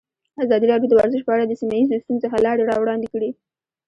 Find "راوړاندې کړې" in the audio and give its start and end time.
2.71-3.29